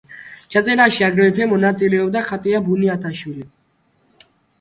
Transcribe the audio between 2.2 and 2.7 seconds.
ხატია